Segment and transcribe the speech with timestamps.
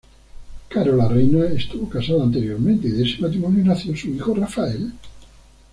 [0.67, 4.91] Carola Reyna estuvo casada anteriormente y de ese matrimonio nació su hijo Rafael.